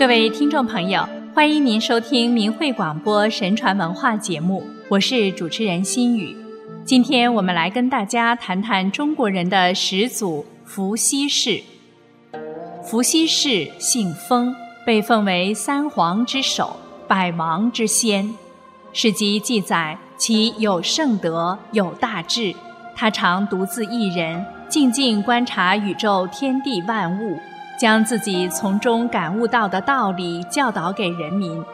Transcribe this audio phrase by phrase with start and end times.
[0.00, 6.34] 各位听众朋友，欢迎您收听明慧广播神传文化节目，我是主持人心雨。
[6.86, 11.60] 今天我们来跟大家谈谈中国人的始祖伏羲氏。
[12.82, 14.56] 伏羲氏姓封，
[14.86, 16.74] 被奉为三皇之首、
[17.06, 18.34] 百王之先。
[18.94, 22.54] 史籍记载其有圣德，有大志。
[22.96, 27.38] 他常独自一人，静静观察宇宙天地万物。
[27.80, 31.64] 将自己从中感悟到的道理教导给人民，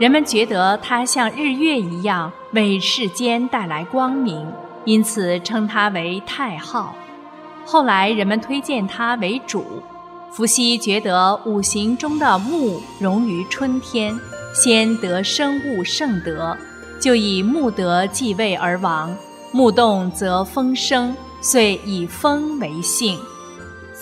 [0.00, 4.44] 人们觉得他像日月一样为世间带来光明，
[4.84, 6.92] 因此称他为太昊。
[7.64, 9.64] 后来人们推荐他为主。
[10.32, 14.12] 伏羲觉得五行中的木融于春天，
[14.52, 16.56] 先得生物圣德，
[17.00, 19.16] 就以木德继位而亡。
[19.52, 23.16] 木动则风生，遂以风为姓。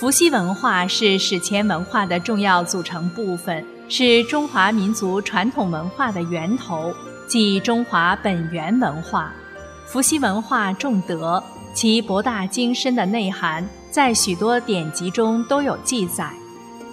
[0.02, 6.92] 伏羲文化是史前文化的重要组成部分，是中华民族传统文化的源头，
[7.28, 9.32] 即中华本源文化。
[9.86, 11.40] 伏羲文化重德，
[11.72, 16.32] 其博大精深的内涵在许多典籍中都有记载。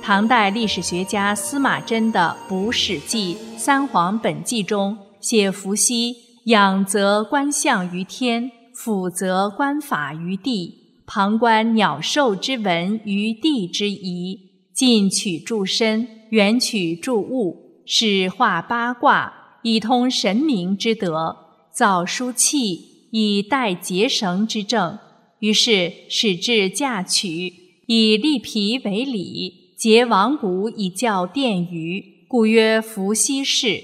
[0.04, 10.79] 唐代历史学家司马真的《补史记·三皇本纪》中写伏羲：仰则观象于天，俯则观法于地。
[11.12, 14.40] 旁观鸟兽之文于地之宜，
[14.76, 21.36] 近取诸身，远取诸物，使画八卦，以通神明之德；
[21.74, 25.00] 造书契，以代结绳之政。
[25.40, 27.52] 于是始制嫁娶，
[27.88, 33.82] 以立皮为礼；结王骨以教殿宇，故曰伏羲氏；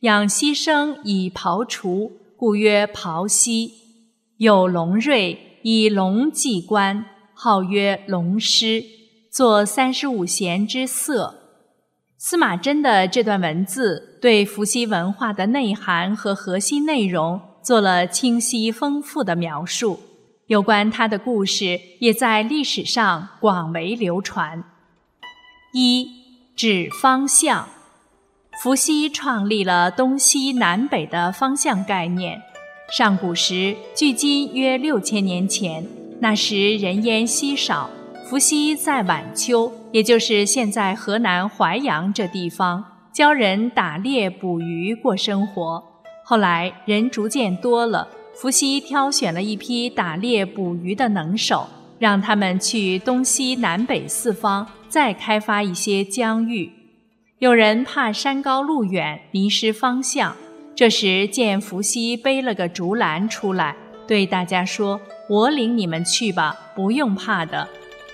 [0.00, 3.70] 养牺牲以庖厨，故曰庖羲。
[4.36, 5.47] 有龙瑞。
[5.62, 8.84] 以龙祭官，号曰龙师，
[9.30, 11.34] 作三十五贤之色。
[12.16, 20.00] 司马真的这段文字对伏羲文化的内涵和核心内容做了清晰丰富的描述，
[20.46, 24.64] 有关他的故事也在历史上广为流传。
[25.72, 26.08] 一
[26.56, 27.68] 指方向，
[28.62, 32.42] 伏羲创立了东西南北的方向概念。
[32.90, 35.86] 上古时，距今约六千年前，
[36.20, 37.90] 那时人烟稀少。
[38.26, 42.82] 伏羲在晚秋，也就是现在河南淮阳这地方，
[43.12, 45.82] 教人打猎捕鱼过生活。
[46.24, 51.68] 后来人逐渐多了，伏羲挑选了一批打猎捕鱼的能手，
[51.98, 56.72] 让他们去东西南北四方再开发一些疆域。
[57.38, 60.34] 有人怕山高路远，迷失方向。
[60.78, 63.74] 这时见伏羲背了个竹篮出来，
[64.06, 67.66] 对大家说：“我领你们去吧，不用怕的。”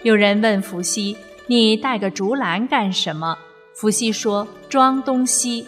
[0.02, 1.14] 有人问伏羲
[1.46, 3.36] ：“你带个竹篮干什么？”
[3.76, 5.66] 伏羲说：“装东西。”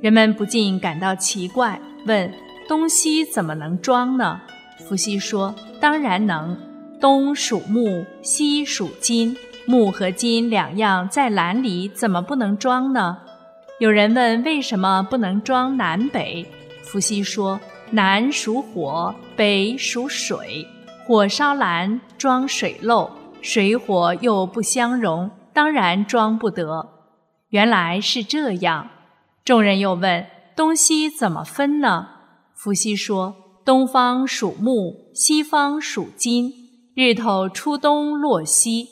[0.00, 2.32] 人们不禁感到奇怪，问
[2.68, 4.40] ：“东西怎么能装呢？”
[4.86, 5.52] 伏羲说
[5.82, 6.56] ：“当然能。
[7.00, 9.36] 东属木，西属金，
[9.66, 13.18] 木和金两样在篮里，怎么不能装呢？”
[13.78, 16.46] 有人问为什么不能装南北？
[16.82, 17.60] 伏羲说：
[17.90, 20.66] 南属火，北属水，
[21.04, 23.10] 火烧蓝装水漏，
[23.42, 26.88] 水火又不相容，当然装不得。
[27.50, 28.88] 原来是这样。
[29.44, 30.26] 众人又问：
[30.56, 32.08] 东西怎么分呢？
[32.54, 36.50] 伏羲说：东方属木，西方属金，
[36.94, 38.88] 日头出东落西。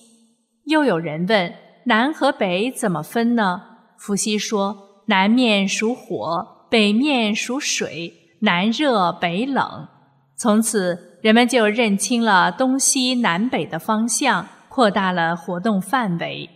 [0.66, 1.54] 又有人问：
[1.86, 3.73] 南和北怎么分呢？
[4.04, 4.76] 伏羲说
[5.08, 9.88] ：“南面属火，北面属水，南热北冷。”
[10.36, 16.50] 从此，人们就认清了东西南北的方向，扩大了活动范围。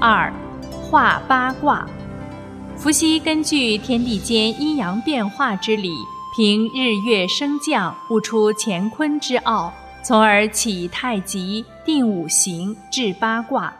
[0.00, 0.32] 二，
[0.82, 1.86] 画八卦。
[2.76, 5.92] 伏羲根据天地间阴阳变化之理，
[6.36, 9.72] 凭日月升降，悟出乾坤之奥，
[10.02, 13.72] 从而起太极，定五行，制八卦。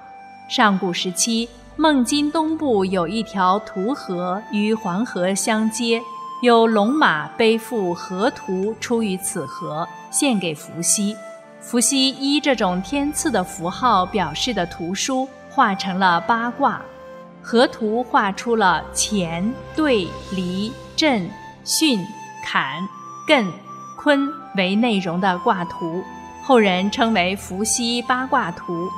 [0.49, 1.49] 上古时期。
[1.81, 5.99] 孟津东部有一条图河与黄河相接，
[6.43, 11.17] 有龙马背负河图出于此河，献给伏羲。
[11.59, 16.83] 伏羲依这种天赐的符号表示的图书，画成了八卦。
[17.41, 21.27] 河图画出了乾、兑、离、震、
[21.65, 21.99] 巽、
[22.45, 22.87] 坎、
[23.27, 23.51] 艮、
[23.97, 26.05] 坤为内容的卦图，
[26.43, 28.85] 后人称为伏羲八卦图。《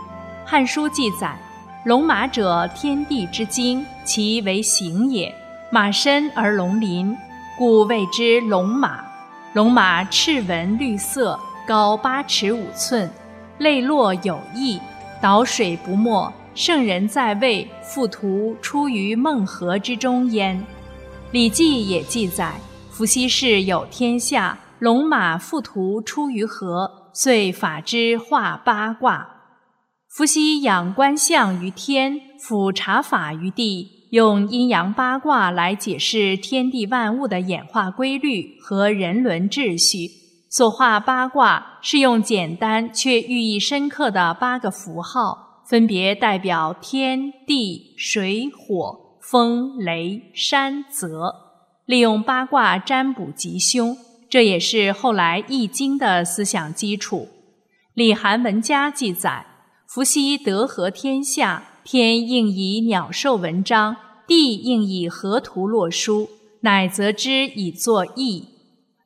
[0.44, 1.38] 汉书》记载。
[1.84, 5.34] 龙马者，天地之精，其为形也。
[5.69, 7.17] 马身而龙鳞，
[7.58, 9.05] 故谓之龙马。
[9.52, 11.37] 龙马赤纹绿色，
[11.67, 13.11] 高八尺五寸，
[13.58, 14.79] 泪落有翼，
[15.20, 20.56] 导水不没，圣人在位，父徒出于孟河之中焉。
[21.32, 22.55] 《礼记》也记载：
[22.93, 29.31] 伏羲氏有天下，龙马父徒出于河，遂法之化八卦。
[30.14, 40.11] 伏羲仰观象于天，俯察法于地，用阴阳八卦来解释天地万物的演化规律和人伦秩序。
[40.50, 51.35] 所画八卦是用简单却寓意深刻的八个符号，分别代表天地水火风雷山泽，
[51.87, 53.97] 利用八卦占卜吉凶，
[54.29, 57.29] 这也是后来《易经》的思想基础。
[57.94, 59.47] 李韩文家记载。
[59.93, 63.94] 伏羲得合天下，天应以鸟兽文章，
[64.27, 66.31] 地应以河图洛书，
[66.61, 68.49] 乃则之以作易。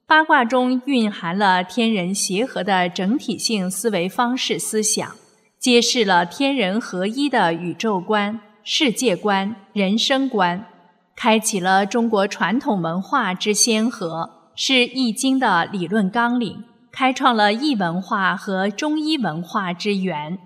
[0.07, 5.11] 八卦中蕴含了天人协和的整体性思维方式思想，
[5.59, 10.69] 揭示了天人合一的宇宙观、世界观、人生观，
[11.17, 16.63] 开启了中国传统文化之先河，是《易经》的理论纲领，
[16.93, 20.39] 开创了易文化和中医文化之源。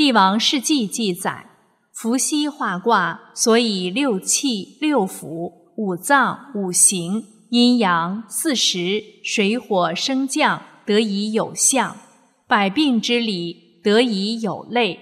[0.00, 1.44] 帝王世纪记载，
[1.92, 11.98] 伏羲画卦，所以六气、六腑、五脏、五行、阴阳、四时、水火升降得以有象，
[12.48, 13.54] 百病之理
[13.84, 14.98] 得以有类，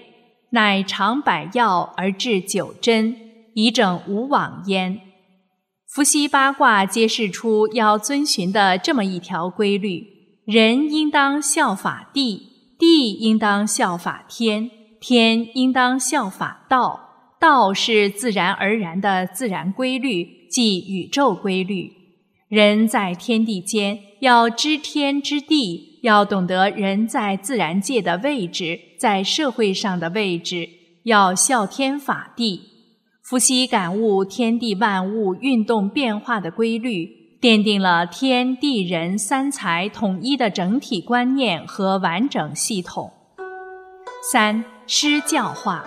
[0.49, 3.15] 乃尝百药而治九针，
[3.53, 4.99] 以整无往焉。
[5.87, 10.05] 伏羲八卦揭示出要遵循的这么一条规律：
[10.45, 14.69] 人应当效法地，地应当效法天。
[14.99, 21.93] 天应当效法道，道是自然而然的自然规律，即宇宙规律。
[22.49, 30.67] 人在天地间，要知天知地，要懂得人在自然界的位置，在社会上的位置，
[31.03, 32.61] 要效天法地。
[33.23, 43.13] 伏羲感悟天地万物运动变化的规律，奠定了天地人三才统一的整体观念和完整系统。
[44.31, 44.65] 三。
[44.91, 45.85] 施教化，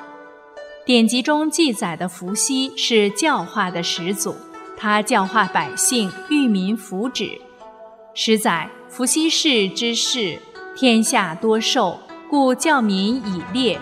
[0.87, 4.37] 典籍中记载的伏羲是教化的始祖，
[4.77, 7.41] 他教化百姓，育民福祉。
[8.15, 10.39] 实载伏羲氏之事，
[10.77, 11.99] 天下多兽，
[12.31, 13.77] 故教民以猎。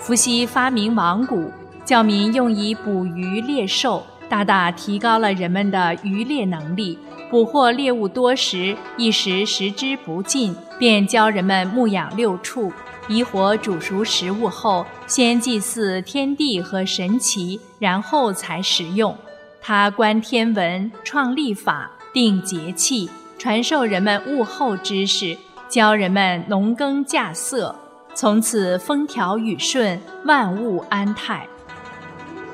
[0.00, 1.50] 伏羲发明网蛊，
[1.84, 6.98] 教民用以捕鱼猎兽，大大提高了人们的渔猎能力。
[7.30, 12.72] 捕获猎物多时，一时食之不尽，便教人们牧养六畜。
[13.08, 19.16] 以火煮熟食物后，先祭祀天地和神奇，然后才食用。
[19.60, 23.08] 他观天文，创历法，定节气，
[23.38, 25.36] 传授人们物候知识，
[25.68, 27.74] 教人们农耕稼穑。
[28.14, 31.46] 从此风调雨顺，万物安泰。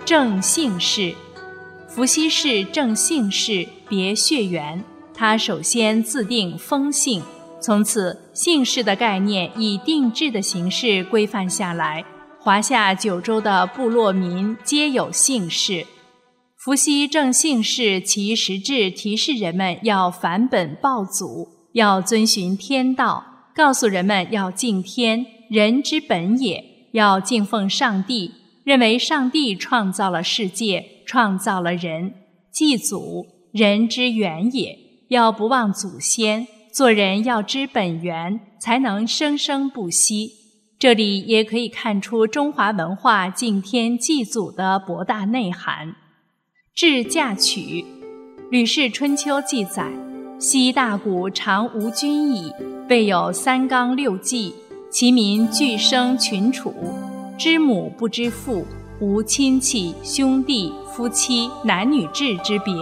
[0.04, 1.14] 正姓氏，
[1.86, 4.82] 伏羲氏正姓氏，别血缘。
[5.14, 7.22] 他首先自定封姓。
[7.60, 12.04] 从此，姓氏的概念以定制的形式规范下来。
[12.40, 15.86] 华夏九州的部落民皆有姓氏。
[16.56, 23.24] 伏羲正姓氏，其实质提示人们要返本报祖，要遵循天道，
[23.54, 26.62] 告诉人们要敬天，人之本也；
[26.92, 28.32] 要敬奉上帝，
[28.64, 32.14] 认为上帝创造了世界，创造了人，
[32.50, 34.76] 祭祖，人之源也；
[35.08, 36.46] 要不忘祖先。
[36.72, 40.32] 做人要知本源，才能生生不息。
[40.78, 45.94] 这里也可以看出中华文化敬天祭祖的博大内涵。
[46.74, 47.82] 制嫁娶，
[48.50, 49.90] 《吕氏春秋》记载：
[50.38, 52.52] 昔大古常无君矣，
[52.88, 54.54] 备有三纲六纪，
[54.90, 56.72] 其民俱生群处，
[57.36, 58.64] 知母不知父，
[59.00, 62.72] 无亲戚、兄弟、夫妻、男女制之别。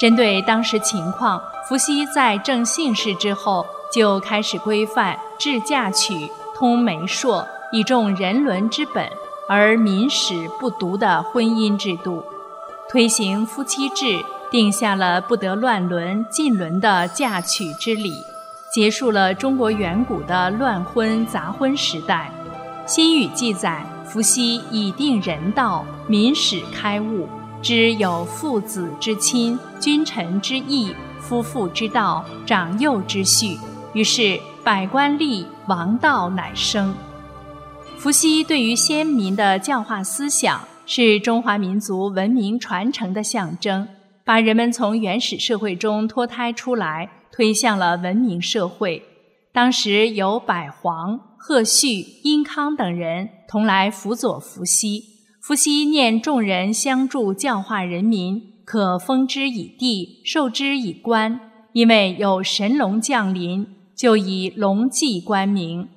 [0.00, 1.42] 针对当时情况。
[1.70, 9.08] 伏羲在正姓氏之后，就开始规范制嫁娶、通媒妁，以重人伦之本
[9.48, 12.24] 而民史不独的婚姻制度，
[12.90, 14.18] 推行夫妻制，
[14.50, 18.20] 定下了不得乱伦、禁伦的嫁娶之礼，
[18.74, 22.32] 结束了中国远古的乱婚杂婚时代。
[22.84, 27.28] 新语记载，伏羲以定人道，民史开悟，
[27.62, 30.92] 知有父子之亲、君臣之义。
[31.30, 33.56] 夫妇之道，长幼之序，
[33.92, 36.92] 于是百官立，王道乃生。
[37.96, 43.86] 伏羲对于先民的教化思想，是中华民族文明传承的象征，
[44.24, 49.00] 把人们从原始社会中脱胎出来，推向了文明社会。
[49.52, 55.04] 当时有百黄、贺旭、殷康等人同来辅佐伏羲。
[55.40, 61.40] 伏羲念众人相助教化人民，可封之以地，授之以官。
[61.72, 65.88] 因为有神龙降临，就以龙纪官名。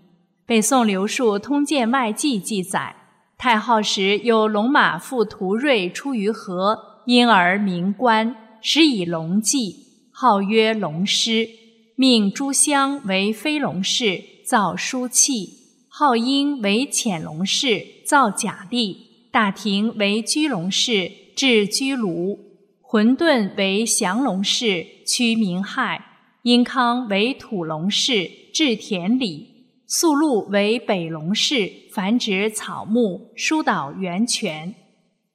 [0.47, 2.95] 北宋刘述《通鉴外记》记载，
[3.37, 9.75] 太昊时有龙马负屠瑞出于河，因而名官，始以龙纪，
[10.11, 11.47] 号曰龙师。
[11.95, 15.47] 命朱香为飞龙士，造书契；
[15.87, 18.95] 号英为潜龙士，造甲胄；
[19.31, 22.52] 大庭为居龙士，制居炉；
[22.93, 25.97] 混沌为降龙士，驱民害；
[26.43, 29.47] 阴康为土龙士，制田里；
[29.87, 34.75] 宿禄为北龙士，繁殖草木，疏导源泉。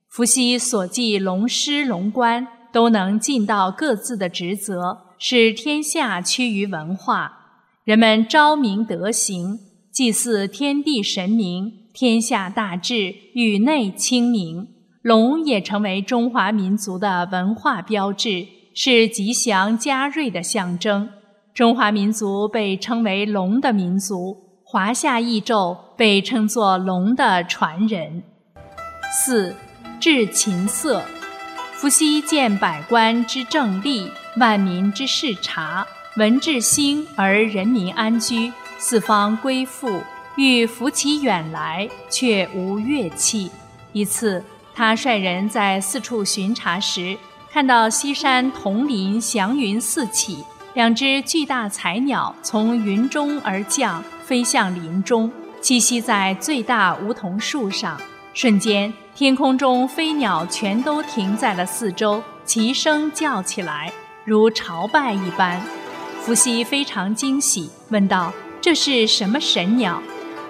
[0.08, 5.16] 伏羲所记龙师龙官，都能尽到各自的职责。
[5.18, 7.32] 使天下趋于文化，
[7.82, 9.58] 人们昭明德行，
[9.90, 14.68] 祭祀天地神明，天下大治，宇内清明。
[15.08, 21.08] 龙也成为中华民族的文化标志，是吉祥嘉瑞的象征。
[21.54, 28.22] 中华民族被称为龙的民族，华夏易宙被称作龙的传人。
[29.10, 29.56] 四，
[29.98, 31.02] 制琴瑟。
[31.72, 35.86] 伏羲见百官之政利，万民之视察，
[36.18, 40.02] 文治兴而人民安居，四方归附，
[40.36, 43.50] 欲扶其远来，却无乐器。
[43.94, 44.44] 一次，
[44.78, 47.18] 他率人在四处巡查时，
[47.50, 50.44] 看到西山铜林祥云四起，
[50.75, 55.28] 两只巨大彩鸟从云中而降，飞向林中，
[55.61, 58.00] 栖息在最大梧桐树上，
[58.32, 58.94] 瞬间。
[59.16, 63.92] 天空中飞鸟全都停在了四周，齐声叫起来，
[64.25, 65.61] 如朝拜一般。
[66.20, 68.32] 伏羲非常惊喜，问道
[68.62, 70.00] ：“这是什么神鸟？”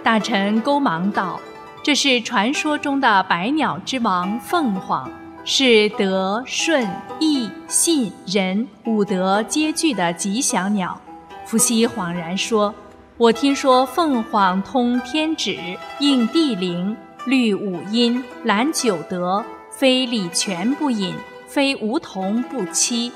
[0.04, 1.40] 大臣勾忙道
[1.88, 5.10] ：“这是传说中的百鸟之王凤凰，
[5.42, 6.86] 是德、顺、
[7.18, 11.00] 义、信、仁五德皆具的吉祥鸟。”
[11.48, 12.74] 伏羲恍然说
[13.16, 15.58] ：“我听说凤凰通天旨，
[15.98, 21.14] 应地灵。”律五音，览九德，非礼泉不饮，
[21.46, 23.10] 非梧桐不栖。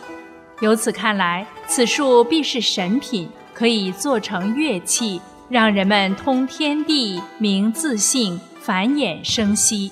[0.61, 9.91] 由此看来，此树必是神品，可以做成乐器，让人们通天地，明自信，繁衍生息。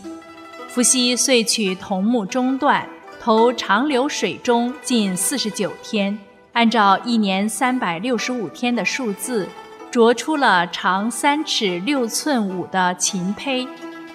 [0.69, 2.87] 伏羲遂取桐木中段，
[3.21, 6.17] 投长流水中，近四十九天，
[6.53, 9.49] 按照一年三百六十五天的数字，
[9.91, 13.67] 琢出了长三尺六寸五的琴胚。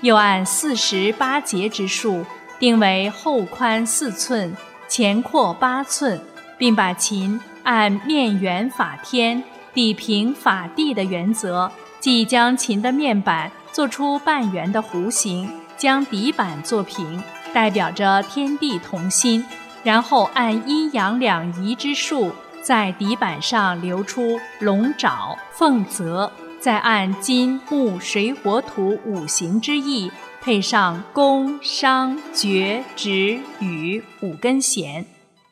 [0.02, 2.24] 又按四十八节之数
[2.60, 4.56] 定为后宽四寸，
[4.88, 6.22] 前阔八寸，
[6.58, 9.44] 并把琴按面圆法天、
[9.74, 11.70] 底平法地的原则，
[12.00, 17.22] 即将琴的面板做出半圆的弧形，将底板做平，
[17.54, 19.46] 代表着天地同心。
[19.84, 26.32] 然后按阴阳两仪之数，在底板上留出龙爪、凤泽。
[26.58, 30.10] 再按金木水火土五行之意，
[30.42, 35.06] 配上宫商角徵羽五根弦。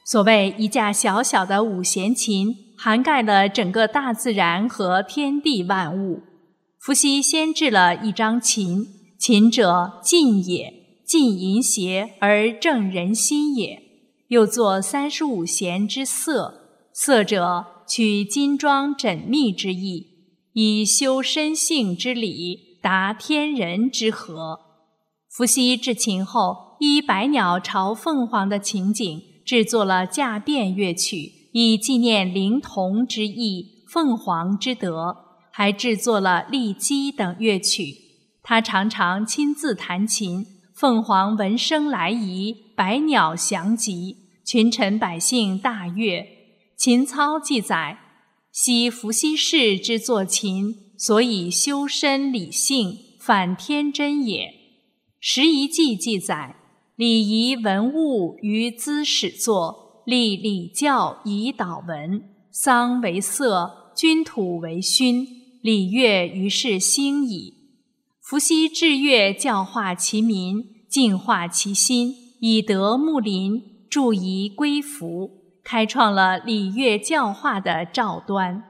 [0.05, 6.21] 所谓一架小小的五弦琴，涵盖了整个大自然和天地万物。
[6.83, 8.85] 伏羲先制了一张琴，
[9.17, 13.81] 琴者尽也，尽淫邪而正人心也。
[14.27, 20.07] 又作三十五弦之瑟，瑟者取金装缜密之意。
[20.51, 24.59] 以修身性之理，达天人之和。
[25.29, 37.95] 伏羲制琴后，依百鸟朝凤凰的情景，制作了驾变乐曲，以纪念灵童之意、凤凰之德，还制作了利基等乐曲。
[38.41, 40.45] 他常常亲自弹琴，
[40.75, 46.27] 凤凰闻声来仪，百鸟翔集，群臣百姓大悦。
[46.75, 47.99] 琴操记载。
[48.51, 54.45] 昔伏羲氏之作琴，所以修身理性，反天真也。
[55.19, 56.55] 《拾遗记》记载：
[56.95, 65.25] 礼仪文物于兹始作，立礼教以导文，丧为色，君土为勋，
[65.63, 67.53] 礼乐于是兴矣。
[68.19, 75.31] 伏羲制乐，教化其民，净化其心，以德睦邻，助仪归服。
[75.63, 78.65] 开创了礼乐教化的兆端。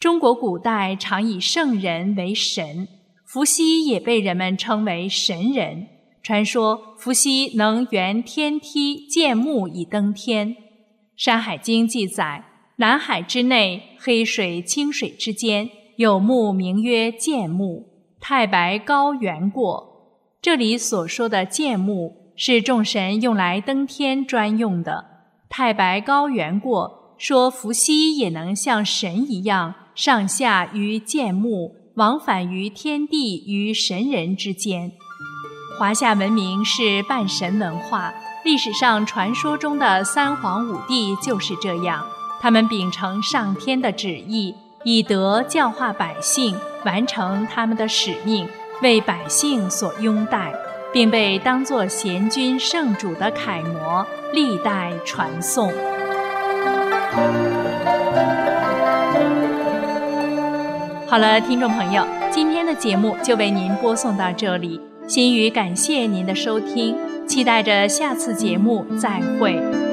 [0.00, 2.88] 中国古代常以圣人为神，
[3.24, 5.86] 伏羲也被人们称为神人。
[6.20, 10.48] 传说伏羲能圆天梯，建木以登天。
[11.16, 12.44] 《山海经》记载，
[12.78, 17.86] 南海之内，黑水清水之间，有墓名曰建墓，
[18.20, 19.90] 太白高原过。
[20.40, 25.04] 这里所说的建墓，是众神用来登天专用的。
[25.48, 34.92] 太白高原过，说伏羲也能像神一样，上下于建墓，往返于天地与神人之间。
[35.78, 38.12] 华夏文明是半神文化，
[38.44, 42.04] 历史上传说中的三皇五帝就是这样。
[42.40, 48.48] 他们秉承上天的旨意，以德教化百姓，完成他们的使命，
[48.82, 50.52] 为百姓所拥戴，
[50.92, 55.72] 并被当作贤君圣主的楷模，历代传颂。
[61.06, 64.80] 好了，听众朋友，今天的节目就为您播送到这里。
[65.06, 66.96] 心语感谢您的收听，
[67.26, 69.91] 期待着下次节目再会。